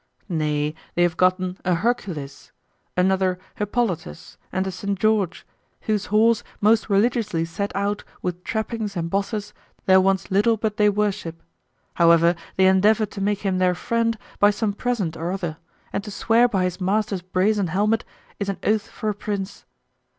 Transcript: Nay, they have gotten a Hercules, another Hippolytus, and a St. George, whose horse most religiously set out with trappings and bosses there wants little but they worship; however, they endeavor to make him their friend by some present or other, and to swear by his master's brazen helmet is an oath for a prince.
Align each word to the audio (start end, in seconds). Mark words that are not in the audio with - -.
Nay, 0.29 0.73
they 0.95 1.03
have 1.03 1.15
gotten 1.15 1.59
a 1.63 1.75
Hercules, 1.75 2.51
another 2.97 3.37
Hippolytus, 3.57 4.35
and 4.51 4.65
a 4.65 4.71
St. 4.71 4.97
George, 4.97 5.45
whose 5.81 6.07
horse 6.07 6.41
most 6.59 6.89
religiously 6.89 7.45
set 7.45 7.71
out 7.75 8.03
with 8.23 8.43
trappings 8.43 8.97
and 8.97 9.11
bosses 9.11 9.53
there 9.85 10.01
wants 10.01 10.31
little 10.31 10.57
but 10.57 10.77
they 10.77 10.89
worship; 10.89 11.43
however, 11.93 12.33
they 12.55 12.65
endeavor 12.65 13.05
to 13.05 13.21
make 13.21 13.41
him 13.41 13.59
their 13.59 13.75
friend 13.75 14.17
by 14.39 14.49
some 14.49 14.73
present 14.73 15.15
or 15.15 15.31
other, 15.31 15.57
and 15.93 16.03
to 16.03 16.09
swear 16.09 16.47
by 16.47 16.63
his 16.63 16.81
master's 16.81 17.21
brazen 17.21 17.67
helmet 17.67 18.03
is 18.39 18.49
an 18.49 18.57
oath 18.63 18.87
for 18.87 19.07
a 19.07 19.13
prince. 19.13 19.65